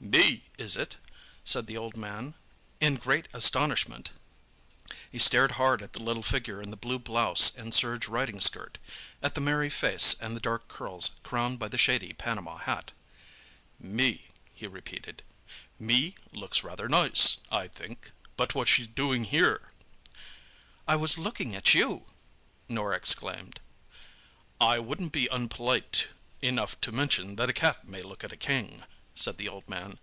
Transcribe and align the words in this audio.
"'Me', 0.00 0.42
is 0.56 0.74
it?" 0.76 0.96
said 1.44 1.66
the 1.66 1.76
old 1.76 1.94
man, 1.94 2.32
in 2.80 2.94
great 2.94 3.28
astonishment. 3.34 4.10
He 5.12 5.18
stared 5.18 5.52
hard 5.52 5.82
at 5.82 5.92
the 5.92 6.02
little 6.02 6.22
figure 6.22 6.62
in 6.62 6.70
the 6.70 6.78
blue 6.78 6.98
blouse 6.98 7.54
and 7.54 7.74
serge 7.74 8.08
riding 8.08 8.40
skirt—at 8.40 9.34
the 9.34 9.40
merry 9.42 9.68
face 9.68 10.18
and 10.18 10.34
the 10.34 10.40
dark 10.40 10.66
curls 10.66 11.20
crowned 11.22 11.58
by 11.58 11.68
the 11.68 11.76
shady 11.76 12.14
Panama 12.14 12.56
hat. 12.56 12.92
"'Me'," 13.78 14.28
he 14.54 14.66
repeated. 14.66 15.22
"'Me' 15.78 16.14
looks 16.32 16.64
rather 16.64 16.88
nice, 16.88 17.38
I 17.50 17.68
think. 17.68 18.10
But 18.38 18.54
what's 18.54 18.70
she 18.70 18.86
doing 18.86 19.24
here?" 19.24 19.72
"I 20.86 20.96
was 20.96 21.18
looking 21.18 21.54
at 21.54 21.74
you," 21.74 22.06
Norah 22.66 22.96
exclaimed. 22.96 23.60
"I 24.58 24.78
won't 24.78 25.12
be 25.12 25.28
unpolite 25.28 26.06
enough 26.40 26.80
to 26.80 26.92
mention 26.92 27.36
that 27.36 27.50
a 27.50 27.54
cat 27.54 27.86
may 27.86 28.00
look 28.00 28.24
at 28.24 28.32
a 28.32 28.36
king," 28.38 28.84
said 29.14 29.36
the 29.36 29.48
old 29.48 29.68
man. 29.68 29.98